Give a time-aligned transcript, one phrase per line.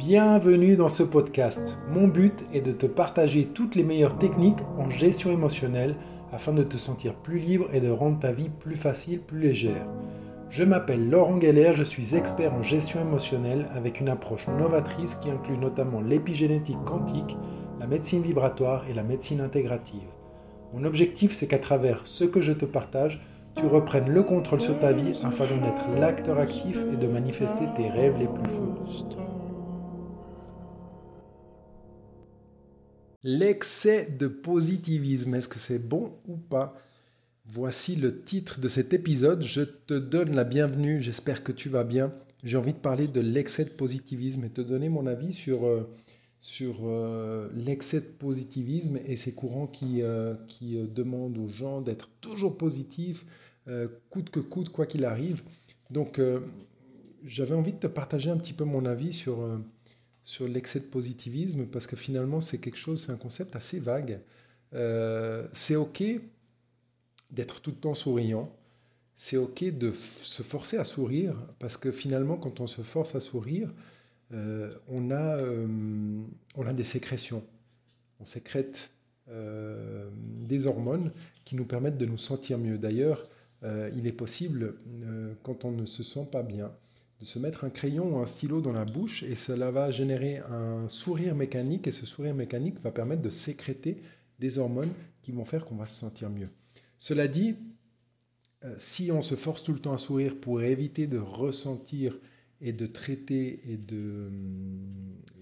[0.00, 1.78] Bienvenue dans ce podcast.
[1.90, 5.94] Mon but est de te partager toutes les meilleures techniques en gestion émotionnelle
[6.32, 9.86] afin de te sentir plus libre et de rendre ta vie plus facile, plus légère.
[10.48, 15.30] Je m'appelle Laurent Geller, je suis expert en gestion émotionnelle avec une approche novatrice qui
[15.30, 17.36] inclut notamment l'épigénétique quantique,
[17.78, 20.08] la médecine vibratoire et la médecine intégrative.
[20.72, 23.22] Mon objectif, c'est qu'à travers ce que je te partage,
[23.54, 27.66] tu reprennes le contrôle sur ta vie afin d'en être l'acteur actif et de manifester
[27.76, 28.74] tes rêves les plus fous.
[33.22, 36.74] L'excès de positivisme, est-ce que c'est bon ou pas?
[37.44, 39.42] Voici le titre de cet épisode.
[39.42, 42.14] Je te donne la bienvenue, j'espère que tu vas bien.
[42.44, 45.86] J'ai envie de parler de l'excès de positivisme et te donner mon avis sur, euh,
[46.38, 52.08] sur euh, l'excès de positivisme et ces courants qui, euh, qui demandent aux gens d'être
[52.22, 53.26] toujours positifs,
[54.08, 55.42] coûte que coûte, quoi qu'il arrive.
[55.90, 56.20] Donc,
[57.24, 59.46] j'avais envie de te partager un petit peu mon avis sur
[60.22, 64.20] sur l'excès de positivisme parce que finalement c'est quelque chose, c'est un concept assez vague.
[64.74, 66.02] Euh, c'est ok
[67.30, 68.54] d'être tout le temps souriant,
[69.16, 73.20] c'est ok de se forcer à sourire parce que finalement quand on se force à
[73.20, 73.72] sourire,
[74.32, 75.66] euh, on, a, euh,
[76.54, 77.44] on a des sécrétions,
[78.20, 78.90] on sécrète
[80.48, 81.12] des hormones
[81.44, 82.78] qui nous permettent de nous sentir mieux.
[82.78, 83.28] D'ailleurs,
[83.62, 84.74] il est possible
[85.44, 86.72] quand on ne se sent pas bien
[87.20, 90.38] de se mettre un crayon ou un stylo dans la bouche et cela va générer
[90.38, 94.02] un sourire mécanique et ce sourire mécanique va permettre de sécréter
[94.38, 96.48] des hormones qui vont faire qu'on va se sentir mieux.
[96.96, 97.56] Cela dit,
[98.64, 102.18] euh, si on se force tout le temps à sourire pour éviter de ressentir
[102.62, 104.30] et de traiter et de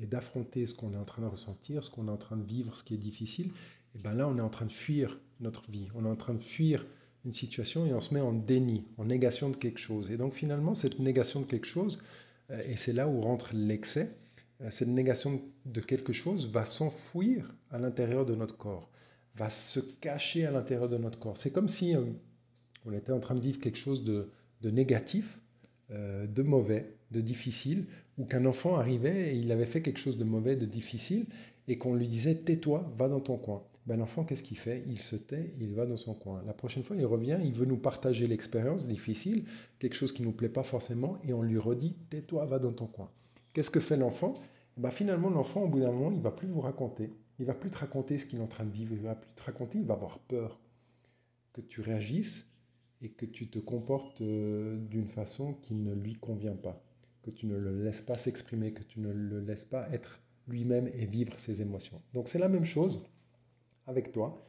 [0.00, 2.46] et d'affronter ce qu'on est en train de ressentir, ce qu'on est en train de
[2.46, 3.50] vivre, ce qui est difficile, et
[3.96, 6.34] eh ben là on est en train de fuir notre vie, on est en train
[6.34, 6.84] de fuir
[7.26, 10.10] une situation et on se met en déni, en négation de quelque chose.
[10.10, 12.02] Et donc finalement, cette négation de quelque chose,
[12.50, 14.16] euh, et c'est là où rentre l'excès,
[14.62, 18.88] euh, cette négation de quelque chose va s'enfouir à l'intérieur de notre corps,
[19.34, 21.36] va se cacher à l'intérieur de notre corps.
[21.36, 22.04] C'est comme si euh,
[22.84, 24.30] on était en train de vivre quelque chose de,
[24.62, 25.40] négatif,
[25.90, 27.86] de mauvais, de difficile,
[28.18, 31.26] ou qu'un enfant arrivait et il avait fait quelque chose de mauvais, de difficile,
[31.68, 34.82] et qu'on lui disait tais-toi, va dans ton coin ben l'enfant, qu'est-ce qu'il fait?
[34.88, 36.42] Il se tait, il va dans son coin.
[36.44, 39.44] La prochaine fois, il revient, il veut nous partager l'expérience difficile,
[39.78, 42.72] quelque chose qui ne nous plaît pas forcément, et on lui redit, tais-toi, va dans
[42.72, 43.10] ton coin.
[43.52, 44.34] Qu'est-ce que fait l'enfant?
[44.76, 47.10] Ben Finalement, l'enfant, au bout d'un moment, il va plus vous raconter.
[47.38, 49.32] Il va plus te raconter ce qu'il est en train de vivre, il va plus
[49.34, 50.58] te raconter, il va avoir peur
[51.52, 52.48] que tu réagisses
[53.02, 56.82] et que tu te comportes euh, d'une façon qui ne lui convient pas,
[57.22, 60.88] que tu ne le laisses pas s'exprimer, que tu ne le laisses pas être lui-même
[60.88, 62.00] et vivre ses émotions.
[62.14, 63.08] Donc c'est la même chose
[63.86, 64.44] avec toi,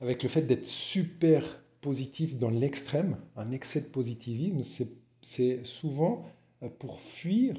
[0.00, 4.62] avec le fait d'être super positif dans l'extrême, un excès de positivisme,
[5.22, 6.24] c'est souvent
[6.62, 7.56] euh, pour fuir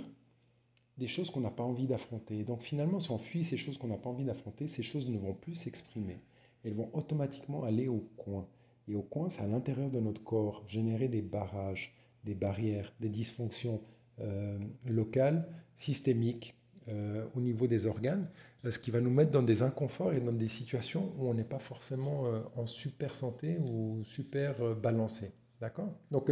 [0.97, 2.43] des choses qu'on n'a pas envie d'affronter.
[2.43, 5.17] Donc finalement, si on fuit ces choses qu'on n'a pas envie d'affronter, ces choses ne
[5.17, 6.19] vont plus s'exprimer.
[6.63, 8.47] Elles vont automatiquement aller au coin.
[8.87, 11.95] Et au coin, c'est à l'intérieur de notre corps, générer des barrages,
[12.25, 13.81] des barrières, des dysfonctions
[14.19, 16.58] euh, locales, systémiques,
[16.89, 18.27] euh, au niveau des organes,
[18.65, 21.33] euh, ce qui va nous mettre dans des inconforts et dans des situations où on
[21.33, 25.31] n'est pas forcément euh, en super santé ou super balancé.
[25.61, 25.93] D'accord?
[26.09, 26.31] Donc,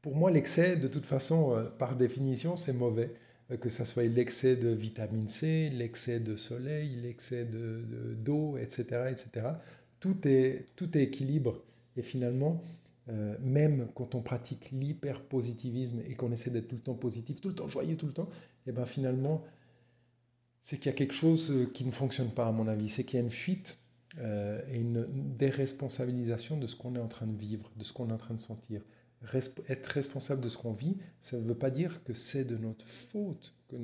[0.00, 3.10] pour moi, l'excès, de toute façon, par définition, c'est mauvais.
[3.60, 9.46] Que ce soit l'excès de vitamine C, l'excès de soleil, l'excès d'eau, de, etc., etc.
[9.98, 11.60] Tout est, tout est équilibre.
[11.96, 12.62] Et finalement,
[13.40, 17.54] même quand on pratique l'hyper-positivisme et qu'on essaie d'être tout le temps positif, tout le
[17.54, 18.28] temps joyeux, tout le temps,
[18.66, 19.44] et ben finalement,
[20.62, 22.88] c'est qu'il y a quelque chose euh, qui ne fonctionne pas, à mon avis.
[22.88, 23.78] C'est qu'il y a une fuite
[24.18, 25.06] euh, et une
[25.36, 28.34] déresponsabilisation de ce qu'on est en train de vivre, de ce qu'on est en train
[28.34, 28.82] de sentir.
[29.68, 32.86] être responsable de ce qu'on vit, ça ne veut pas dire que c'est de notre
[32.86, 33.76] faute, que,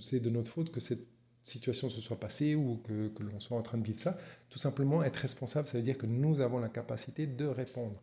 [0.00, 1.06] c'est de notre faute que cette
[1.42, 4.18] situation se soit passée ou que l'on soit en train de vivre ça.
[4.50, 8.02] Tout simplement, être responsable, ça veut dire que nous avons la capacité de répondre.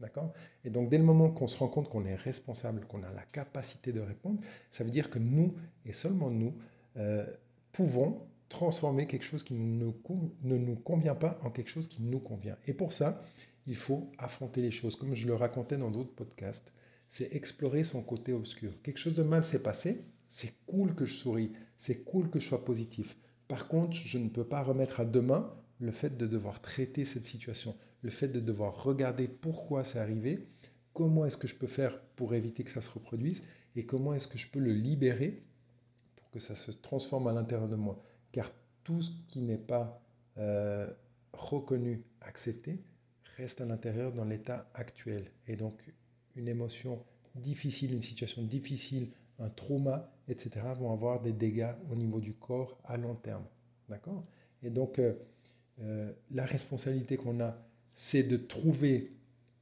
[0.00, 0.32] D'accord?
[0.64, 3.22] Et donc, dès le moment qu'on se rend compte qu'on est responsable, qu'on a la
[3.22, 5.54] capacité de répondre, ça veut dire que nous,
[5.84, 6.54] et seulement nous,
[6.96, 7.26] euh,
[7.72, 9.90] pouvons transformer quelque chose qui ne,
[10.42, 12.56] ne nous convient pas en quelque chose qui nous convient.
[12.66, 13.20] Et pour ça,
[13.66, 14.96] il faut affronter les choses.
[14.96, 16.72] Comme je le racontais dans d'autres podcasts,
[17.08, 18.72] c'est explorer son côté obscur.
[18.82, 22.48] Quelque chose de mal s'est passé, c'est cool que je souris, c'est cool que je
[22.48, 23.16] sois positif.
[23.46, 27.24] Par contre, je ne peux pas remettre à demain le fait de devoir traiter cette
[27.24, 30.46] situation le fait de devoir regarder pourquoi c'est arrivé,
[30.92, 33.42] comment est-ce que je peux faire pour éviter que ça se reproduise
[33.76, 35.42] et comment est-ce que je peux le libérer
[36.16, 38.02] pour que ça se transforme à l'intérieur de moi.
[38.32, 38.50] Car
[38.84, 40.00] tout ce qui n'est pas
[40.38, 40.88] euh,
[41.32, 42.80] reconnu, accepté,
[43.36, 45.24] reste à l'intérieur dans l'état actuel.
[45.46, 45.92] Et donc
[46.36, 47.02] une émotion
[47.34, 49.08] difficile, une situation difficile,
[49.38, 53.44] un trauma, etc., vont avoir des dégâts au niveau du corps à long terme.
[53.88, 54.24] D'accord?
[54.62, 55.14] Et donc, euh,
[55.80, 57.56] euh, la responsabilité qu'on a,
[57.98, 59.10] c'est de trouver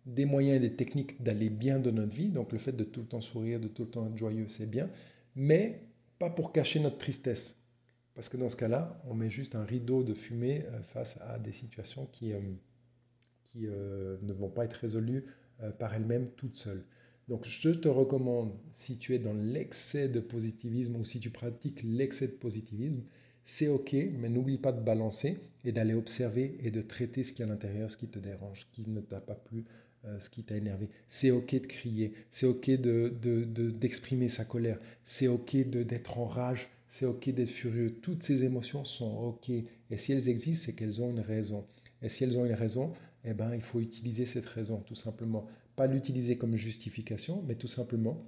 [0.05, 2.29] des moyens et des techniques d'aller bien dans notre vie.
[2.29, 4.69] Donc, le fait de tout le temps sourire, de tout le temps être joyeux, c'est
[4.69, 4.91] bien.
[5.35, 5.81] Mais
[6.19, 7.59] pas pour cacher notre tristesse.
[8.15, 11.39] Parce que dans ce cas-là, on met juste un rideau de fumée euh, face à
[11.39, 12.33] des situations qui,
[13.45, 15.25] qui ne vont pas être résolues
[15.79, 16.85] par elles-mêmes toutes seules.
[17.29, 21.83] Donc je te recommande, si tu es dans l'excès de positivisme ou si tu pratiques
[21.83, 23.03] l'excès de positivisme,
[23.47, 27.43] c'est ok, mais n'oublie pas de balancer et d'aller observer et de traiter ce qui
[27.43, 29.65] est à l'intérieur, ce qui te dérange, ce qui ne t'a pas plu,
[30.05, 30.89] euh, ce qui t'a énervé.
[31.09, 36.69] C'est ok de crier, c'est ok d'exprimer de, sa colère, c'est ok d'être en rage,
[36.89, 37.95] c'est ok d'être furieux.
[38.03, 39.49] Toutes ces émotions sont ok.
[39.49, 41.65] Et si elles existent, c'est qu'elles ont une raison.
[42.03, 42.93] Et si elles ont une raison,
[43.25, 45.47] eh ben, il faut utiliser cette raison, tout simplement.
[45.77, 48.25] Pas l'utiliser comme justification, mais tout simplement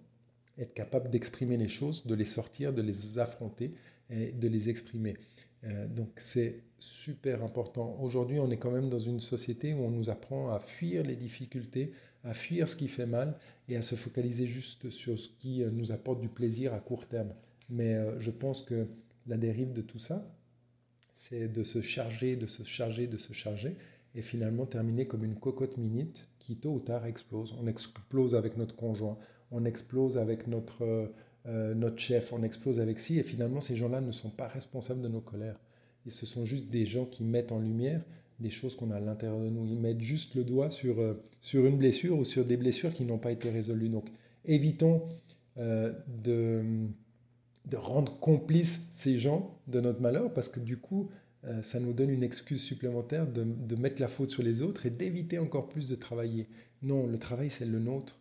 [0.59, 3.73] être capable d'exprimer les choses, de les sortir, de les affronter
[4.11, 5.17] et de les exprimer.
[5.65, 7.99] Euh, donc c'est super important.
[8.01, 11.17] Aujourd'hui, on est quand même dans une société où on nous apprend à fuir les
[11.17, 11.93] difficultés,
[12.25, 13.37] à fuir ce qui fait mal
[13.69, 17.07] et à se focaliser juste sur ce qui euh, nous apporte du plaisir à court
[17.07, 17.33] terme.
[17.69, 18.87] Mais euh, je pense que
[19.27, 20.35] la dérive de tout ça,
[21.17, 23.77] c'est de se charger, de se charger, de se charger
[24.15, 27.55] et finalement terminer comme une cocotte minute qui tôt ou tard explose.
[27.61, 29.19] On explose avec notre conjoint,
[29.51, 31.13] on explose avec notre
[31.49, 35.01] euh, notre chef, on explose avec si, et finalement ces gens-là ne sont pas responsables
[35.01, 35.59] de nos colères.
[36.07, 38.03] Ils, ce sont juste des gens qui mettent en lumière
[38.39, 39.67] des choses qu'on a à l'intérieur de nous.
[39.67, 43.05] Ils mettent juste le doigt sur, euh, sur une blessure ou sur des blessures qui
[43.05, 43.89] n'ont pas été résolues.
[43.89, 44.07] Donc
[44.45, 45.09] évitons
[45.57, 45.93] euh,
[46.23, 46.63] de,
[47.67, 51.11] de rendre complices ces gens de notre malheur, parce que du coup,
[51.63, 54.91] ça nous donne une excuse supplémentaire de, de mettre la faute sur les autres et
[54.91, 56.49] d'éviter encore plus de travailler.
[56.83, 58.19] Non, le travail, c'est le nôtre.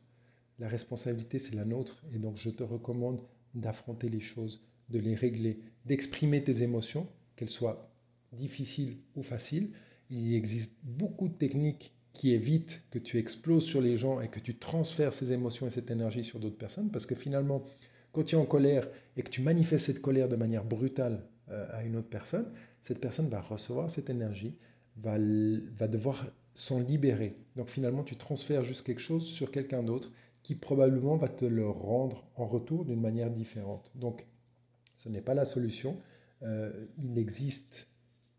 [0.59, 2.04] La responsabilité, c'est la nôtre.
[2.13, 3.21] Et donc, je te recommande
[3.54, 7.92] d'affronter les choses, de les régler, d'exprimer tes émotions, qu'elles soient
[8.33, 9.71] difficiles ou faciles.
[10.09, 14.39] Il existe beaucoup de techniques qui évitent que tu exploses sur les gens et que
[14.39, 16.89] tu transfères ces émotions et cette énergie sur d'autres personnes.
[16.89, 17.63] Parce que finalement,
[18.12, 21.68] quand tu es en colère et que tu manifestes cette colère de manière brutale euh,
[21.71, 22.51] à une autre personne,
[22.81, 24.56] cette personne va recevoir cette énergie,
[24.98, 25.18] va,
[25.77, 26.25] va devoir
[26.56, 27.38] s'en libérer.
[27.56, 30.12] Donc finalement, tu transfères juste quelque chose sur quelqu'un d'autre
[30.48, 33.92] qui probablement va te le rendre en retour d'une manière différente.
[33.96, 34.26] Donc,
[34.96, 35.98] ce n'est pas la solution.
[36.42, 36.72] Euh,
[37.04, 37.90] il existe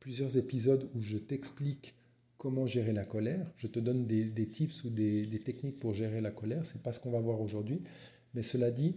[0.01, 1.95] plusieurs épisodes où je t'explique
[2.39, 3.53] comment gérer la colère.
[3.59, 6.65] Je te donne des, tips ou des, techniques pour gérer la colère.
[6.65, 7.83] Ce n'est pas ce qu'on va voir aujourd'hui.
[8.33, 8.95] Mais cela dit,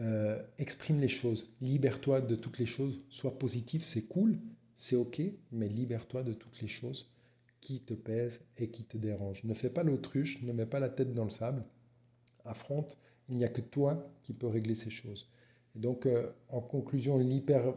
[0.00, 1.48] euh, exprime les choses.
[1.60, 3.00] Libère-toi de toutes les choses.
[3.08, 4.36] Sois positif, c'est cool,
[4.74, 5.22] c'est ok,
[5.52, 7.08] mais libère-toi de toutes les choses
[7.60, 9.44] qui te pèsent et qui te dérangent.
[9.44, 11.62] Ne fais pas l'autruche, ne mets pas la tête dans le sable
[12.48, 12.98] affronte,
[13.28, 15.28] il n'y a que toi qui peux régler ces choses.
[15.76, 17.74] Et donc, euh, en conclusion, l'hyper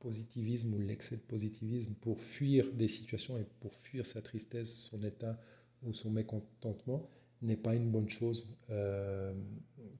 [0.00, 5.02] positivisme ou l'excès de positivisme pour fuir des situations et pour fuir sa tristesse, son
[5.02, 5.38] état
[5.82, 7.08] ou son mécontentement
[7.42, 9.34] n'est pas une bonne chose euh,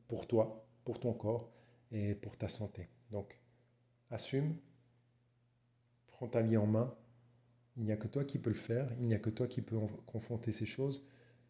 [0.09, 1.51] pour toi, pour ton corps
[1.93, 2.89] et pour ta santé.
[3.11, 3.39] Donc,
[4.11, 4.57] assume,
[6.09, 6.95] prends ta vie en main.
[7.77, 9.61] Il n'y a que toi qui peux le faire, il n'y a que toi qui
[9.61, 11.03] peux confronter ces choses.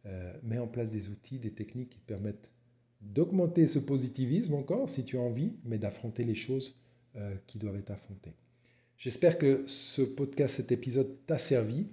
[0.06, 2.48] Euh, mets en place des outils, des techniques qui te permettent
[3.00, 6.78] d'augmenter ce positivisme encore, si tu as envie, mais d'affronter les choses
[7.16, 8.34] euh, qui doivent être affrontées.
[8.98, 11.88] J'espère que ce podcast, cet épisode t'a servi.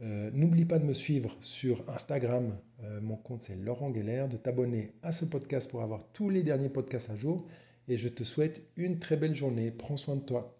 [0.00, 2.56] Euh, n'oublie pas de me suivre sur Instagram.
[3.02, 6.68] mon compte c'est Laurent Geller, de t'abonner à ce podcast pour avoir tous les derniers
[6.68, 7.46] podcasts à jour.
[7.88, 9.70] Et je te souhaite une très belle journée.
[9.70, 10.57] Prends soin de toi.